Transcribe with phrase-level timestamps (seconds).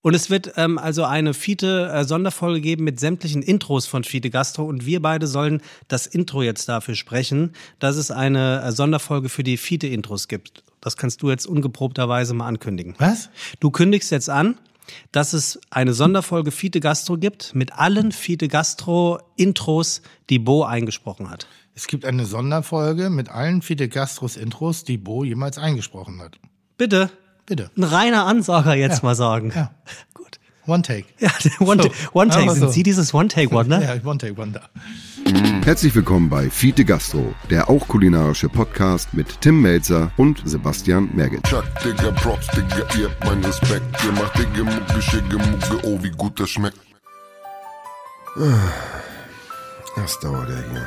[0.00, 4.86] Und es wird ähm, also eine Fiete-Sonderfolge geben mit sämtlichen Intros von Fiete Gastro und
[4.86, 9.56] wir beide sollen das Intro jetzt dafür sprechen, dass es eine äh, Sonderfolge für die
[9.56, 10.62] Fiete-Intros gibt.
[10.80, 12.94] Das kannst du jetzt ungeprobterweise mal ankündigen.
[12.98, 13.30] Was?
[13.58, 14.56] Du kündigst jetzt an,
[15.10, 21.28] dass es eine Sonderfolge Fiete Gastro gibt mit allen Fiete Gastro Intros, die Bo eingesprochen
[21.28, 21.48] hat.
[21.78, 26.36] Es gibt eine Sonderfolge mit allen Fide Gastros Intros, die Bo jemals eingesprochen hat.
[26.76, 27.08] Bitte.
[27.48, 27.70] Bitte.
[27.78, 29.04] Ein reiner Ansager jetzt Ja.
[29.04, 29.52] mal sagen.
[29.56, 29.70] Ja.
[30.14, 30.38] Gut.
[30.66, 31.06] One Take.
[31.18, 31.30] Ja,
[31.60, 31.90] One, So.
[32.12, 32.50] one Take.
[32.50, 32.68] Sind so.
[32.68, 33.80] Sie dieses One Take Wonder?
[33.94, 34.68] Ja, One Take Wonder.
[35.64, 41.42] Herzlich willkommen bei Fiete Gastro, der auch kulinarische Podcast mit Tim Melzer und Sebastian Merget.
[41.44, 44.04] Chuck, Digga, Props, Digga, ihr habt meinen Respekt.
[44.04, 46.78] Ihr macht Digga, Mucke, Schicke, Mucke, oh, wie gut das schmeckt.
[49.96, 50.86] Das dauert ja hier.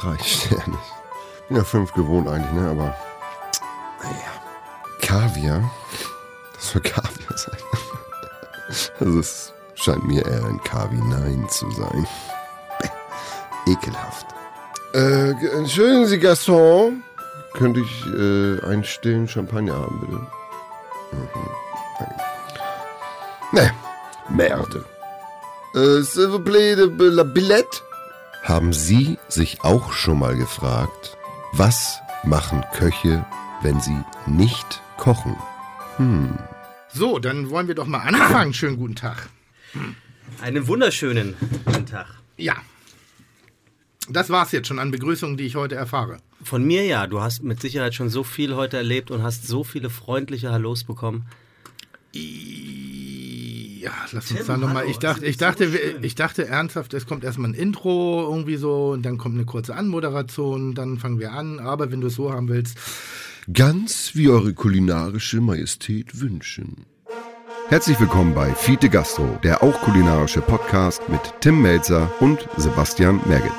[0.00, 0.78] Drei Sterne.
[1.50, 2.68] Ja, fünf gewohnt eigentlich, ne?
[2.70, 2.94] Aber.
[4.02, 4.32] Naja.
[5.06, 5.70] Kaviar?
[6.54, 7.58] Das soll Kaviar sein.
[8.98, 12.08] Also, es scheint mir eher ein Kavi-Nein zu sein.
[12.80, 14.26] Bäh, Ekelhaft.
[14.94, 17.04] Äh, entschuldigen Sie, Gaston.
[17.54, 20.18] Könnte ich äh, einen stillen Champagner haben, bitte?
[21.12, 21.50] Mhm.
[22.00, 22.14] Danke.
[23.52, 23.72] Ne,
[24.28, 24.84] Merde.
[25.74, 27.82] Äh, s'il vous plaît, de, de la billette?
[28.42, 31.16] Haben Sie sich auch schon mal gefragt,
[31.52, 33.24] was machen Köche,
[33.62, 35.36] wenn sie nicht kochen?
[36.92, 38.52] So, dann wollen wir doch mal anfangen.
[38.54, 39.28] Schönen guten Tag.
[40.40, 42.06] Einen wunderschönen guten Tag.
[42.36, 42.56] Ja.
[44.08, 46.18] Das war's jetzt schon an Begrüßungen, die ich heute erfahre.
[46.42, 49.64] Von mir ja, du hast mit Sicherheit schon so viel heute erlebt und hast so
[49.64, 51.26] viele freundliche Hallos bekommen.
[52.12, 54.86] Ja, lass uns Tim, da nochmal.
[54.86, 56.04] Ich dachte, das ich ist so dachte, schön.
[56.04, 59.74] ich dachte ernsthaft, es kommt erstmal ein Intro irgendwie so und dann kommt eine kurze
[59.74, 61.58] Anmoderation, dann fangen wir an.
[61.58, 62.78] Aber wenn du es so haben willst,
[63.52, 66.84] Ganz wie eure kulinarische Majestät wünschen.
[67.68, 73.52] Herzlich willkommen bei Fiete Gastro, der auch kulinarische Podcast mit Tim Melzer und Sebastian Merget.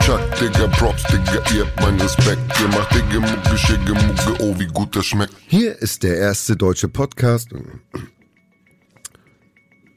[0.00, 2.40] Chuck, Digga, Props, Digga, ihr habt meinen Respekt.
[2.58, 5.34] Ihr macht Digga, Mucke, Schicke, Mucke, oh, wie gut das schmeckt.
[5.46, 7.50] Hier ist der erste deutsche Podcast.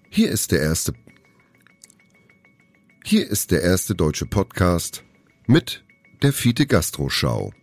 [0.09, 0.93] Hier ist der erste.
[3.05, 5.05] Hier ist der erste deutsche Podcast
[5.47, 5.85] mit
[6.21, 7.53] der Fiete Gastro Schau.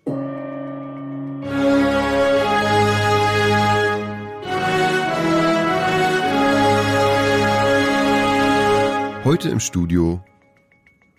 [9.30, 10.24] Heute im Studio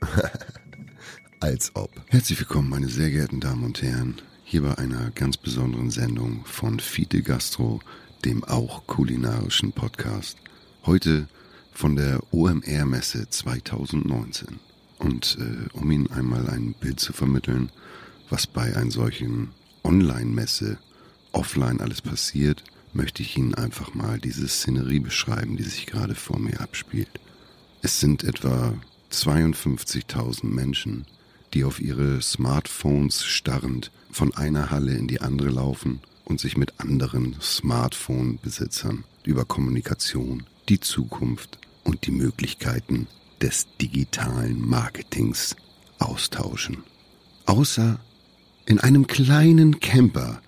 [1.40, 1.90] als ob.
[2.10, 6.82] Herzlich willkommen, meine sehr geehrten Damen und Herren, hier bei einer ganz besonderen Sendung von
[6.82, 7.80] Fiete Gastro,
[8.26, 10.38] dem auch kulinarischen Podcast.
[10.86, 11.30] Heute
[11.72, 14.60] von der OMR-Messe 2019.
[15.00, 17.72] Und äh, um Ihnen einmal ein Bild zu vermitteln,
[18.30, 19.52] was bei einer solchen
[19.86, 20.80] Online-Messe
[21.32, 26.40] offline alles passiert, möchte ich Ihnen einfach mal diese Szenerie beschreiben, die sich gerade vor
[26.40, 27.22] mir abspielt.
[27.84, 28.76] Es sind etwa
[29.12, 31.06] 52.000 Menschen,
[31.54, 36.80] die auf ihre Smartphones starrend von einer Halle in die andere laufen und sich mit
[36.80, 43.08] anderen Smartphone-Besitzern über Kommunikation, die Zukunft und die Möglichkeiten
[43.42, 45.56] des digitalen Marketings
[45.98, 46.84] austauschen.
[47.48, 48.00] Außer
[48.68, 50.40] in einem kleinen Camper,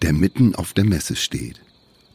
[0.00, 1.60] der mitten auf der Messe steht.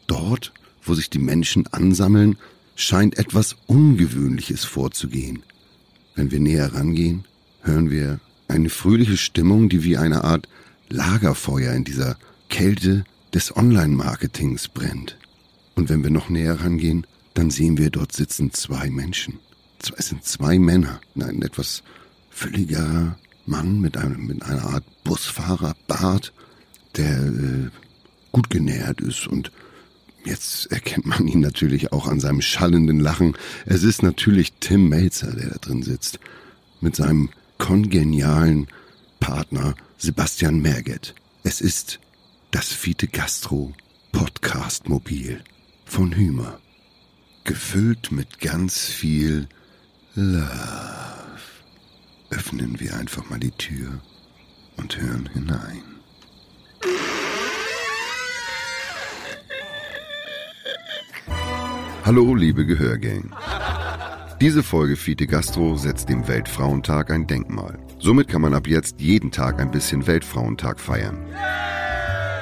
[0.08, 0.52] Dort,
[0.82, 2.38] wo sich die Menschen ansammeln,
[2.76, 5.44] scheint etwas Ungewöhnliches vorzugehen.
[6.16, 7.26] Wenn wir näher rangehen,
[7.62, 10.48] hören wir eine fröhliche Stimmung, die wie eine Art
[10.90, 12.18] Lagerfeuer in dieser
[12.50, 15.18] Kälte des Online-Marketings brennt.
[15.76, 19.40] Und wenn wir noch näher rangehen, dann sehen wir, dort sitzen zwei Menschen.
[19.98, 21.02] Es sind zwei Männer.
[21.20, 21.84] Ein etwas
[22.30, 26.32] fülligerer Mann mit, einem, mit einer Art Busfahrerbart,
[26.96, 27.70] der äh,
[28.32, 29.52] gut genährt ist und
[30.26, 33.36] Jetzt erkennt man ihn natürlich auch an seinem schallenden Lachen.
[33.66, 36.20] Es ist natürlich Tim Melzer, der da drin sitzt.
[36.80, 38.68] Mit seinem kongenialen
[39.20, 41.16] Partner Sebastian Merget.
[41.44, 42.00] Es ist
[42.52, 43.74] das Fiete Gastro
[44.12, 45.44] Podcast Mobil
[45.86, 46.60] von Hümer.
[47.44, 49.50] Gefüllt mit ganz viel
[50.16, 50.48] Love.
[52.30, 54.00] Öffnen wir einfach mal die Tür
[54.78, 55.84] und hören hinein.
[62.06, 63.32] Hallo, liebe Gehörgang.
[64.42, 67.80] Diese Folge Fiete Gastro setzt dem Weltfrauentag ein Denkmal.
[67.98, 71.18] Somit kann man ab jetzt jeden Tag ein bisschen Weltfrauentag feiern.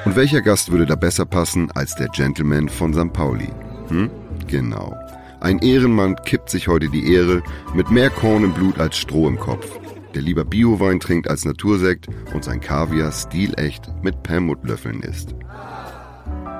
[0.04, 3.12] Und welcher Gast würde da besser passen als der Gentleman von St.
[3.12, 3.50] Pauli?
[3.86, 4.10] Hm?
[4.48, 4.96] Genau.
[5.40, 9.38] Ein Ehrenmann kippt sich heute die Ehre mit mehr Korn im Blut als Stroh im
[9.38, 9.78] Kopf.
[10.16, 15.36] Der lieber Biowein trinkt als Natursekt und sein Kaviar stilecht mit Perlmuttlöffeln isst.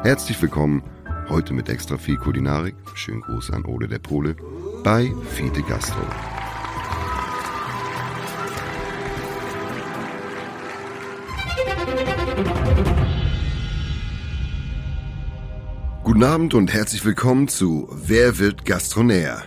[0.05, 0.84] Herzlich willkommen
[1.28, 2.74] Heute mit extra viel Kulinarik.
[2.94, 4.36] Schönen Gruß an Ole der Pole
[4.82, 6.02] bei Fiete Gastro.
[16.02, 19.44] Guten Abend und herzlich willkommen zu Wer wird Gastronär?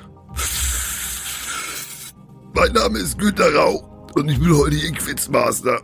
[2.53, 5.81] Mein Name ist Günter Rau und ich bin heute Ihr Quizmaster.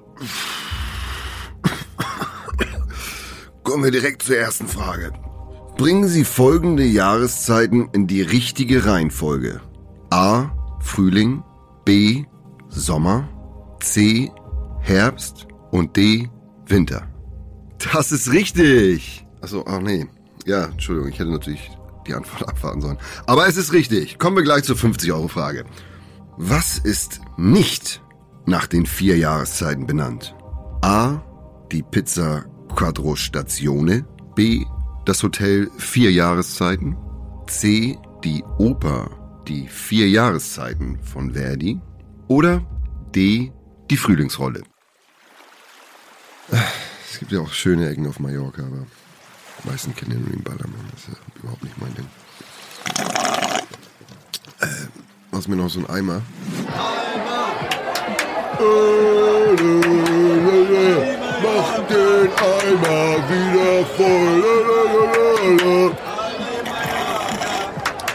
[3.63, 5.11] Kommen wir direkt zur ersten Frage.
[5.81, 9.61] Bringen Sie folgende Jahreszeiten in die richtige Reihenfolge.
[10.11, 10.51] A.
[10.79, 11.43] Frühling,
[11.85, 12.25] B.
[12.69, 13.27] Sommer,
[13.79, 14.31] C.
[14.81, 16.29] Herbst und D.
[16.67, 17.07] Winter.
[17.91, 19.25] Das ist richtig.
[19.41, 20.05] Achso, ach nee.
[20.45, 21.71] Ja, Entschuldigung, ich hätte natürlich
[22.05, 22.99] die Antwort abwarten sollen.
[23.25, 24.19] Aber es ist richtig.
[24.19, 25.65] Kommen wir gleich zur 50-Euro-Frage.
[26.37, 28.03] Was ist nicht
[28.45, 30.35] nach den vier Jahreszeiten benannt?
[30.83, 31.23] A.
[31.71, 32.45] Die Pizza
[32.75, 34.05] Quattro Stazione.
[34.35, 34.63] B.
[35.11, 36.95] Das Hotel Vier Jahreszeiten.
[37.45, 37.99] C.
[38.23, 39.09] Die Oper
[39.45, 41.81] Die Vier Jahreszeiten von Verdi.
[42.29, 42.61] Oder
[43.13, 43.51] D.
[43.89, 44.63] Die Frühlingsrolle.
[47.11, 48.85] Es gibt ja auch schöne Ecken auf Mallorca, aber
[49.61, 50.87] die meisten kennen nur den Ballermann.
[50.93, 52.07] Das ist ja überhaupt nicht mein Ding.
[54.61, 54.67] Äh,
[55.29, 56.21] machst mir noch so einen Eimer?
[61.43, 64.43] Mach den Eimer wieder voll.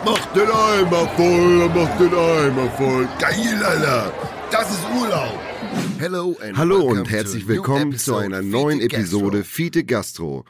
[0.05, 3.09] Mach den Eimer voll, mach den Eimer voll.
[3.19, 4.13] Geil, Alter.
[4.51, 5.46] Das ist Urlaub.
[6.57, 10.45] Hallo und herzlich willkommen zu einer neuen Episode Fiete Gastro,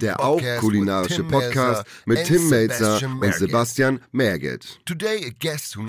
[0.00, 3.34] der auch kulinarische Podcast mit Tim Melzer und.
[3.34, 4.80] Sebastian Merget.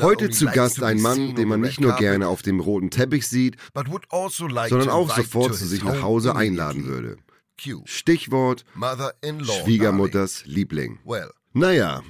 [0.02, 3.58] Heute zu Gast ein Mann, den man nicht nur gerne auf dem roten Teppich sieht,
[4.10, 7.18] also like sondern auch sofort zu sich nach Hause einladen würde.
[7.86, 8.66] Stichwort.
[9.44, 11.00] Schwiegermutters Liebling.
[11.54, 12.04] Naja,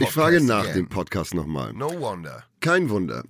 [0.00, 1.72] ich frage nach dem Podcast nochmal.
[2.66, 3.22] Kein Wunder.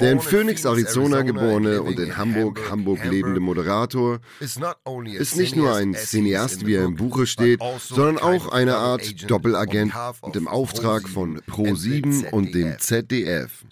[0.00, 5.94] Der in Phoenix, Arizona geborene und in Hamburg, Hamburg lebende Moderator ist nicht nur ein
[5.94, 9.92] cineast, wie er im Buche steht, also sondern auch eine Art agent Doppelagent
[10.34, 13.64] im Auftrag von and the Pro7 und dem ZDF.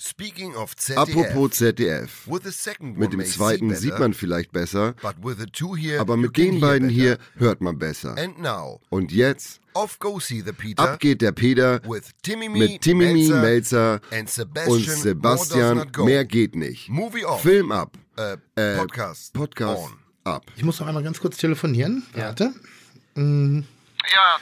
[0.94, 2.28] Apropos ZDF.
[2.81, 4.94] Mit dem zweiten sieht man vielleicht besser,
[5.98, 8.14] aber mit den beiden hier hört man besser.
[8.90, 13.04] Und jetzt, off go see the Peter ab geht der Peter with Timmy mit Timmy
[13.28, 15.90] Melzer Melzer and Sebastian, und Sebastian.
[16.04, 16.88] Mehr geht nicht.
[16.88, 17.42] Movie off.
[17.42, 17.96] Film ab.
[18.16, 19.98] Äh, Äh, Podcast, Podcast on.
[20.25, 20.42] ab.
[20.56, 22.04] Ich muss noch einmal ganz kurz telefonieren.
[22.14, 22.52] Warte.
[23.16, 23.22] Ja,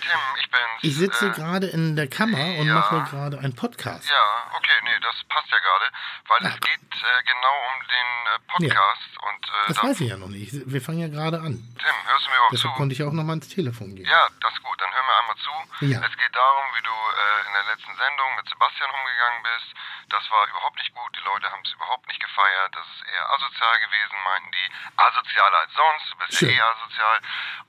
[0.01, 0.83] Tim, ich bin's.
[0.83, 2.75] Ich sitze äh, gerade in der Kammer und ja.
[2.75, 4.09] mache gerade einen Podcast.
[4.09, 4.25] Ja,
[4.57, 5.87] okay, nee, das passt ja gerade,
[6.29, 10.11] weil es geht äh, genau um den äh, Podcast und äh, Das da, weiß ich
[10.11, 10.53] ja noch nicht.
[10.53, 11.59] Wir fangen ja gerade an.
[11.79, 12.79] Tim, hörst du mir überhaupt Deshalb zu?
[12.79, 14.07] konnte ich auch noch mal ins Telefon gehen.
[14.07, 15.55] Ja, das ist gut, dann hör mir einmal zu.
[15.87, 15.99] Ja.
[16.07, 19.69] Es geht darum, wie du äh, in der letzten Sendung mit Sebastian umgegangen bist.
[20.09, 23.27] Das war überhaupt nicht gut, die Leute haben es überhaupt nicht gefeiert, das ist eher
[23.35, 24.69] asozial gewesen, meinten die.
[24.97, 26.51] Asozialer als sonst, du bist Schön.
[26.51, 27.19] ja eh asozial.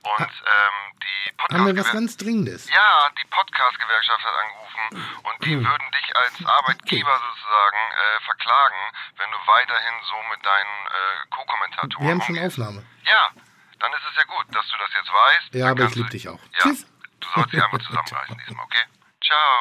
[0.06, 1.18] Und ähm, die
[1.66, 2.68] wir was ganz Dringendes?
[2.70, 5.64] Ja, die Podcast-Gewerkschaft hat angerufen und die Hm.
[5.64, 8.76] würden dich als Arbeitgeber sozusagen äh, verklagen,
[9.18, 12.38] wenn du weiterhin so mit deinen äh, Co-Kommentatoren Wir haben schon.
[12.38, 12.84] Aufnahme.
[13.06, 13.30] Ja,
[13.80, 15.54] dann ist es ja gut, dass du das jetzt weißt.
[15.54, 16.40] Ja, aber ich kannst lieb du- dich auch.
[16.54, 16.86] Ja, Tschüss.
[17.20, 18.84] du sollst dich einmal zusammenreißen diesmal, okay?
[19.24, 19.56] Ciao.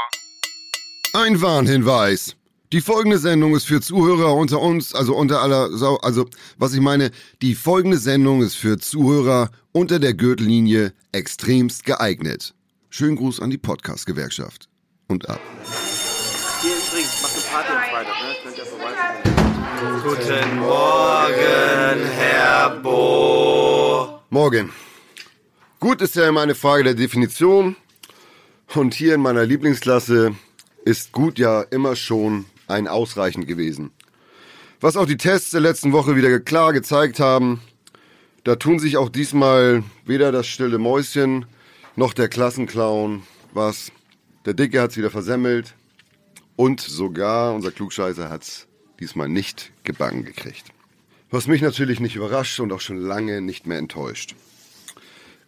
[1.24, 2.36] Ein Warnhinweis.
[2.74, 6.82] Die folgende Sendung ist für Zuhörer unter uns, also unter aller Sau, also was ich
[6.82, 12.54] meine, die folgende Sendung ist für Zuhörer unter der Gürtellinie extremst geeignet.
[12.90, 14.68] Schönen Gruß an die Podcast-Gewerkschaft.
[15.08, 15.40] Und ab.
[16.62, 18.36] Hier übrigens, macht eine Party am Freitag, ne?
[18.44, 20.04] Könnt ihr vorbeikommen.
[20.04, 24.20] Guten Morgen, Herr Bo.
[24.30, 24.74] Morgen.
[25.80, 27.78] Gut ist ja immer eine Frage der Definition.
[28.76, 30.36] Und hier in meiner Lieblingsklasse
[30.84, 33.92] ist gut ja immer schon ein ausreichend gewesen.
[34.80, 37.62] Was auch die Tests der letzten Woche wieder klar gezeigt haben,
[38.44, 41.46] da tun sich auch diesmal weder das stille Mäuschen
[41.96, 43.92] noch der Klassenclown was.
[44.46, 45.74] Der Dicke hat's wieder versemmelt
[46.56, 48.68] und sogar unser Klugscheißer hat's
[49.00, 50.68] diesmal nicht gebacken gekriegt.
[51.30, 54.36] Was mich natürlich nicht überrascht und auch schon lange nicht mehr enttäuscht.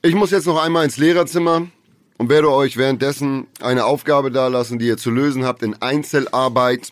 [0.01, 1.67] Ich muss jetzt noch einmal ins Lehrerzimmer
[2.17, 6.91] und werde euch währenddessen eine Aufgabe dalassen, die ihr zu lösen habt in Einzelarbeit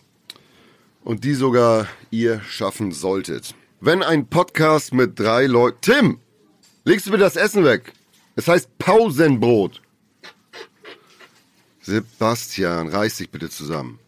[1.08, 3.56] und die sogar ihr schaffen solltet.
[3.80, 5.78] Wenn ein Podcast mit drei Leuten...
[5.80, 6.20] Tim!
[6.84, 7.94] Legst du mir das Essen weg?
[8.36, 9.82] Es heißt Pausenbrot.
[11.80, 14.00] Sebastian, reiß dich bitte zusammen.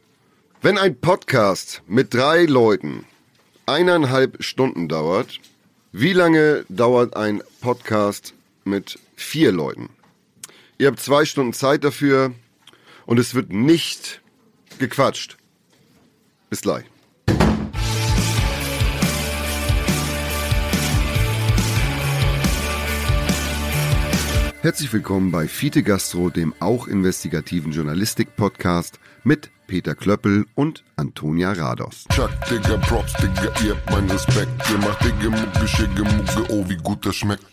[0.61, 3.05] Wenn ein Podcast mit drei Leuten
[3.65, 5.39] eineinhalb Stunden dauert,
[5.93, 8.33] wie lange dauert ein Podcast
[8.65, 9.87] mit vier Leuten?
[10.77, 12.33] Ihr habt zwei Stunden Zeit dafür
[13.05, 14.19] und es wird nicht
[14.79, 15.38] gequatscht.
[16.49, 16.85] Bis gleich.
[24.61, 32.03] Herzlich willkommen bei Fiete Gastro, dem auch investigativen Journalistik-Podcast mit Peter Klöppel und Antonia Rados.
[32.13, 34.49] Chuck, Digga, Props, Digga, ihr habt meinen Respekt.
[34.69, 37.45] Ihr macht Digga, Mucke, Schicke, Mucke, oh, wie gut das schmeckt.